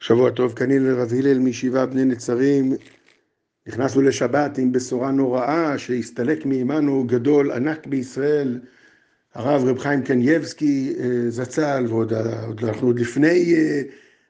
[0.00, 2.72] שבוע טוב, כניל רב הלל מישיבה בני נצרים.
[3.66, 8.60] נכנסנו לשבת עם בשורה נוראה שהסתלק מעמנו גדול ענק בישראל,
[9.34, 13.82] הרב רב חיים קנייבסקי אה, זצ"ל, ועוד עוד, אנחנו עוד לפני אה,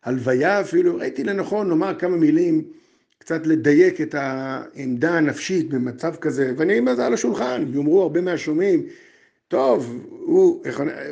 [0.04, 2.64] הלוויה אפילו, ראיתי לנכון לומר כמה מילים,
[3.18, 8.86] קצת לדייק את העמדה הנפשית במצב כזה, ואני אומר זה על השולחן, יאמרו הרבה מהשומעים,
[9.50, 10.62] טוב, הוא,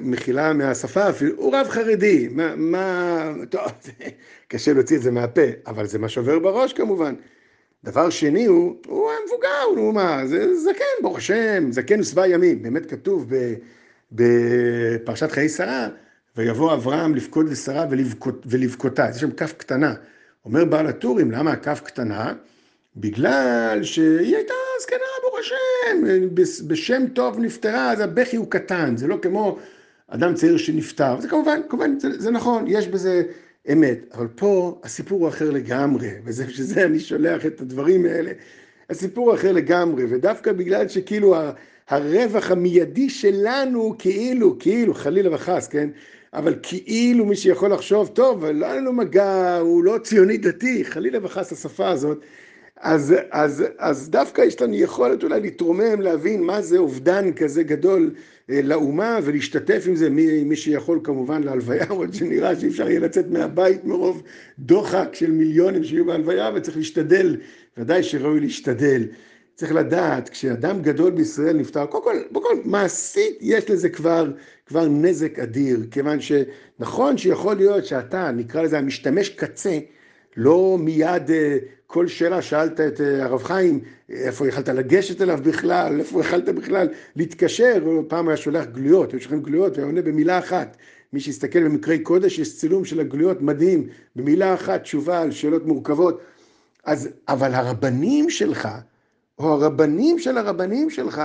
[0.03, 3.63] מחילה מהשפה אפילו, הוא רב חרדי, מה, מה, טוב,
[4.49, 7.15] קשה להוציא את זה מהפה, אבל זה מה שעובר בראש כמובן.
[7.85, 12.91] דבר שני הוא, הוא מבוגר, נו מה, זה זקן, ברוך השם, זקן ושבע ימים, באמת
[12.91, 13.33] כתוב
[14.13, 15.89] בפרשת חיי שרה,
[16.37, 19.95] ויבוא אברהם לפקוד לשרה ולבכות, ולבכותה, יש שם כף קטנה.
[20.45, 22.33] אומר בעל הטורים, למה הכף קטנה?
[22.97, 24.99] בגלל שהיא הייתה זקנה,
[25.41, 26.29] השם,
[26.67, 29.59] בשם טוב נפטרה, אז הבכי הוא קטן, זה לא כמו
[30.09, 33.23] אדם צעיר שנפטר, זה כמובן, כמובן, זה, זה נכון, יש בזה
[33.73, 38.33] אמת, אבל פה הסיפור הוא אחר לגמרי, וזה שזה אני שולח את הדברים האלה,
[38.91, 41.37] הסיפור אחר לגמרי, ודווקא בגלל שכאילו
[41.89, 45.89] הרווח המיידי שלנו, כאילו, כאילו, חלילה וחס, כן?
[46.33, 51.19] אבל כאילו מי שיכול לחשוב, טוב, לא היה לנו מגע, הוא לא ציוני דתי, חלילה
[51.23, 52.21] וחס השפה הזאת,
[52.81, 58.15] אז, אז, אז דווקא יש לנו יכולת אולי להתרומם, להבין מה זה אובדן כזה גדול
[58.51, 63.01] אה, לאומה ולהשתתף עם זה, מי, מי שיכול כמובן להלוויה, עוד שנראה שאי אפשר יהיה
[63.01, 64.23] לצאת מהבית מרוב
[64.59, 67.37] דוחק של מיליונים שיהיו בהלוויה וצריך להשתדל,
[67.79, 69.07] ודאי שראוי להשתדל.
[69.55, 74.33] צריך לדעת, כשאדם גדול בישראל נפטר, קודם כל, קודם כל מעשית יש לזה כבר,
[74.67, 79.79] כבר נזק אדיר, כיוון שנכון שיכול להיות שאתה, נקרא לזה המשתמש קצה,
[80.39, 81.57] לא מיד אה,
[81.87, 86.89] כל שאלה שאלת את אה, הרב חיים, איפה יכלת לגשת אליו בכלל, איפה יכלת בכלל
[87.17, 90.77] להתקשר, פעם היה שולח גלויות, היו שולחים גלויות והיה עונה במילה אחת.
[91.13, 96.21] מי שיסתכל במקרי קודש, יש צילום של הגלויות מדהים, במילה אחת תשובה על שאלות מורכבות.
[96.85, 98.69] אז, אבל הרבנים שלך,
[99.39, 101.23] או הרבנים של הרבנים שלך,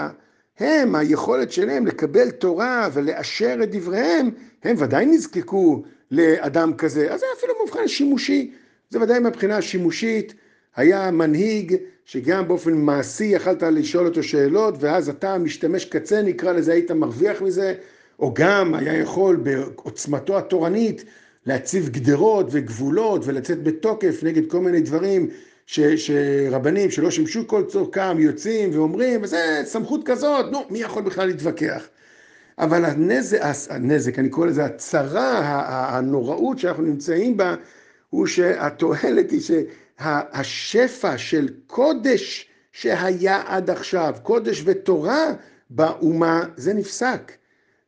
[0.59, 4.29] הם, היכולת שלהם לקבל תורה ולאשר את דבריהם,
[4.63, 7.13] הם ודאי נזקקו לאדם כזה.
[7.13, 8.51] אז זה אפילו מבחן שימושי.
[8.93, 10.33] זה ודאי מבחינה שימושית,
[10.75, 16.73] היה מנהיג שגם באופן מעשי יכלת לשאול אותו שאלות, ואז אתה משתמש קצה, נקרא לזה,
[16.73, 17.73] היית מרוויח מזה,
[18.19, 21.05] או גם היה יכול בעוצמתו התורנית
[21.45, 25.29] להציב גדרות וגבולות ולצאת בתוקף נגד כל מיני דברים
[25.65, 31.27] ש, שרבנים שלא שימשו כל צורכם יוצאים ואומרים, וזה סמכות כזאת, נו, מי יכול בכלל
[31.27, 31.87] להתווכח?
[32.59, 33.39] אבל הנזק,
[33.69, 35.39] הנזק, אני קורא לזה הצרה,
[35.97, 37.55] הנוראות שאנחנו נמצאים בה,
[38.13, 45.25] הוא שהתועלת היא שהשפע של קודש שהיה עד עכשיו, קודש ותורה
[45.69, 47.31] באומה, זה נפסק.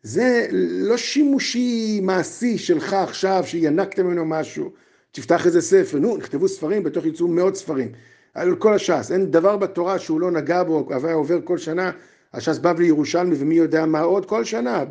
[0.04, 4.72] זה לא שימושי מעשי שלך עכשיו, שינקת ממנו משהו.
[5.12, 7.92] תפתח איזה ספר, נו, נכתבו ספרים, בתוך יצאו מאות ספרים.
[8.34, 11.92] על כל הש"ס, אין דבר בתורה שהוא לא נגע בו, היה עובר כל שנה,
[12.34, 14.84] הש"ס בבלי ירושלמי ומי יודע מה עוד כל שנה,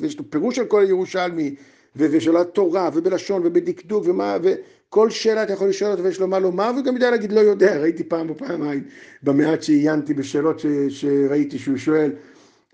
[0.00, 1.54] ויש לו פירוש על כל הירושלמי,
[1.96, 6.70] ושל התורה, ובלשון, ובדקדוק, ומה, וכל שאלה אתה יכול לשאול אותו ויש לו מה לומר,
[6.80, 8.84] וגם יודע להגיד לא יודע, ראיתי פעם או פעמיים,
[9.22, 12.12] במעט שעיינתי בשאלות ש, שראיתי שהוא שואל,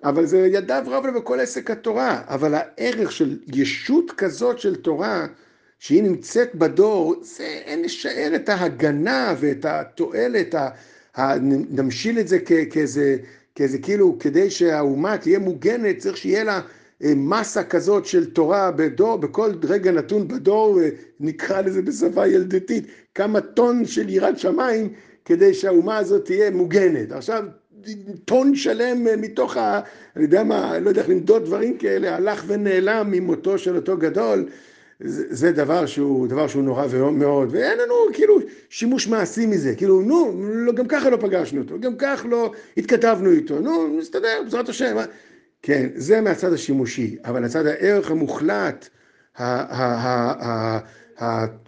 [0.04, 5.26] אבל זה ידיו רב לו בכל עסק התורה, אבל הערך של ישות כזאת של תורה,
[5.78, 10.68] שהיא נמצאת בדור, זה אין לשער את ההגנה ואת התועלת, ה,
[11.16, 11.38] ה,
[11.70, 13.16] נמשיל את זה כ, כאיזה,
[13.54, 16.60] כאיזה כאילו, כדי שהאומה תהיה מוגנת, צריך שיהיה לה
[17.00, 20.88] מסה כזאת של תורה בדור, בכל רגע נתון בדור, אה,
[21.20, 24.92] נקרא לזה בשפה ילדותית, כמה טון של יראת שמיים
[25.24, 27.12] כדי שהאומה הזאת תהיה מוגנת.
[27.12, 27.44] עכשיו,
[28.24, 29.80] טון שלם אה, מתוך ה...
[30.16, 34.48] אני יודע מה, לא יודע איך למדוד דברים כאלה, הלך ונעלם ממותו של אותו גדול.
[35.00, 38.38] זה, זה דבר שהוא, דבר שהוא נורא מאוד, ואין לנו כאילו
[38.70, 43.30] שימוש מעשי מזה, כאילו נו, לא, גם ככה לא פגשנו אותו, גם כך לא התכתבנו
[43.30, 44.96] איתו, נו, נסתדר, בעזרת השם.
[45.62, 48.88] כן, זה מהצד השימושי, אבל הצד הערך המוחלט,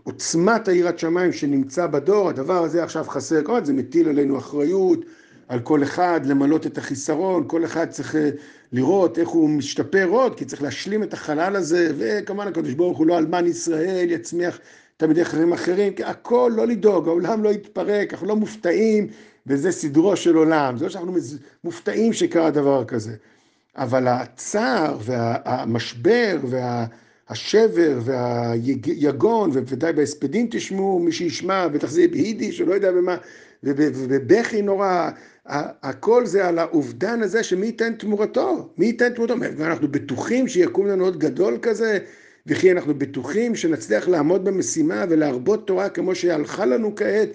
[0.05, 5.05] עוצמת היראת שמיים שנמצא בדור, הדבר הזה עכשיו חסר, כמובן זה מטיל עלינו אחריות
[5.49, 8.31] על כל אחד למלות את החיסרון, כל אחד צריך אה,
[8.73, 13.07] לראות איך הוא משתפר עוד, כי צריך להשלים את החלל הזה, וכמובן הקדוש ברוך הוא
[13.07, 14.59] לא אלמן ישראל יצמיח
[14.97, 19.07] תלמידי חברים אחרים, כי הכל לא לדאוג, העולם לא יתפרק, אנחנו לא מופתעים,
[19.47, 21.15] וזה סדרו של עולם, זה לא שאנחנו
[21.65, 23.13] מופתעים שקרה דבר כזה.
[23.77, 32.75] אבל הצער והמשבר והשבר והיגון, ובוודאי בהספדים תשמעו, מי שישמע, בטח זה ביידיש או לא
[32.75, 33.17] יודע במה,
[33.63, 35.11] ובבכי נורא,
[35.47, 41.05] הכל זה על האובדן הזה שמי ייתן תמורתו, מי ייתן תמורתו, אנחנו בטוחים שיקום לנו
[41.05, 41.99] עוד גדול כזה,
[42.47, 47.29] וכי אנחנו בטוחים שנצליח לעמוד במשימה ולהרבות תורה כמו שהלכה לנו כעת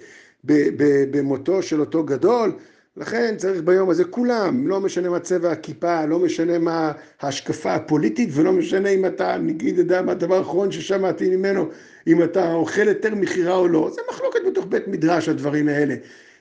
[1.10, 2.52] במותו של אותו גדול.
[2.96, 8.28] לכן צריך ביום הזה כולם, לא משנה מה צבע הכיפה, לא משנה מה ההשקפה הפוליטית
[8.32, 11.68] ולא משנה אם אתה, נגיד, יודע מה הדבר האחרון ששמעתי ממנו,
[12.06, 15.94] אם אתה אוכל יותר מכירה או לא, זה מחלוקת בתוך בית מדרש הדברים האלה.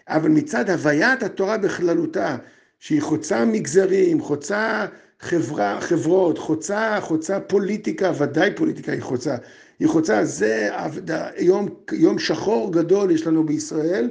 [0.07, 2.37] אבל מצד הוויית התורה בכללותה,
[2.79, 4.85] שהיא חוצה מגזרים, חוצה
[5.19, 9.35] חברה, חברות, חוצה, חוצה פוליטיקה, ודאי פוליטיקה היא חוצה,
[9.79, 10.69] היא חוצה, זה
[11.37, 14.09] יום, יום שחור גדול יש לנו בישראל,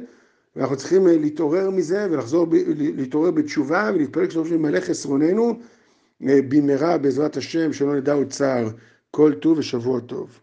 [0.57, 2.47] ואנחנו צריכים אה, להתעורר מזה ולחזור,
[2.77, 5.59] להתעורר בתשובה ולהתפלל כשאנחנו ממלא חסרוננו
[6.29, 8.69] אה, במהרה בעזרת השם, שלא נדע עוד צער,
[9.11, 10.41] כל טוב ושבוע טוב.